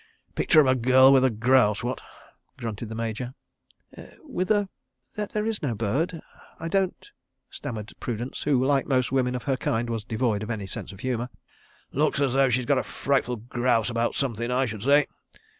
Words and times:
"Picture 0.33 0.59
of 0.59 0.65
a 0.65 0.73
Girl 0.73 1.13
with 1.13 1.39
Grouse, 1.39 1.83
what?" 1.83 2.01
grunted 2.57 2.89
the 2.89 2.95
Major. 2.95 3.35
"With 4.23 4.49
a...? 4.49 4.67
There 5.13 5.45
is 5.45 5.61
no 5.61 5.75
bird? 5.75 6.23
I 6.59 6.69
don't...?" 6.69 7.11
stammered 7.51 7.93
Prudence 7.99 8.41
who, 8.41 8.65
like 8.65 8.87
most 8.87 9.11
women 9.11 9.35
of 9.35 9.43
her 9.43 9.57
kind, 9.57 9.91
was 9.91 10.03
devoid 10.03 10.41
of 10.41 10.49
any 10.49 10.65
sense 10.65 10.91
of 10.91 11.01
humour. 11.01 11.29
"Looks 11.91 12.19
as 12.19 12.33
though 12.33 12.49
she's 12.49 12.65
got 12.65 12.79
a 12.79 12.83
frightful 12.83 13.35
grouse 13.35 13.91
about 13.91 14.15
somethin', 14.15 14.49
I 14.49 14.65
should 14.65 14.81
say. 14.81 15.05